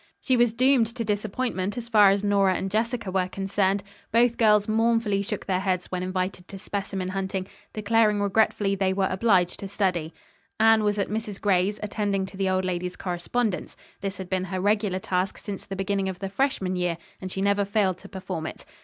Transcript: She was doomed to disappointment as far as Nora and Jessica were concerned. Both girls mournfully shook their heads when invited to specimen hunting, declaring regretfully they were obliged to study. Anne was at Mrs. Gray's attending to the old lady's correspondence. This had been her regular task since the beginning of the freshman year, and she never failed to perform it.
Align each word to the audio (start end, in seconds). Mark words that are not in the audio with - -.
She 0.19 0.35
was 0.35 0.51
doomed 0.51 0.87
to 0.95 1.05
disappointment 1.05 1.77
as 1.77 1.87
far 1.87 2.09
as 2.09 2.23
Nora 2.23 2.55
and 2.55 2.71
Jessica 2.71 3.11
were 3.11 3.27
concerned. 3.27 3.83
Both 4.11 4.35
girls 4.39 4.67
mournfully 4.67 5.21
shook 5.21 5.45
their 5.45 5.59
heads 5.59 5.91
when 5.91 6.01
invited 6.01 6.47
to 6.47 6.57
specimen 6.57 7.09
hunting, 7.09 7.45
declaring 7.73 8.19
regretfully 8.19 8.73
they 8.73 8.93
were 8.93 9.07
obliged 9.11 9.59
to 9.59 9.67
study. 9.67 10.11
Anne 10.59 10.83
was 10.83 10.97
at 10.97 11.09
Mrs. 11.09 11.39
Gray's 11.39 11.79
attending 11.83 12.25
to 12.25 12.35
the 12.35 12.49
old 12.49 12.65
lady's 12.65 12.95
correspondence. 12.95 13.77
This 13.99 14.17
had 14.17 14.27
been 14.27 14.45
her 14.45 14.59
regular 14.59 14.97
task 14.97 15.37
since 15.37 15.67
the 15.67 15.75
beginning 15.75 16.09
of 16.09 16.17
the 16.17 16.29
freshman 16.29 16.75
year, 16.75 16.97
and 17.21 17.31
she 17.31 17.39
never 17.39 17.63
failed 17.63 17.99
to 17.99 18.09
perform 18.09 18.47
it. 18.47 18.65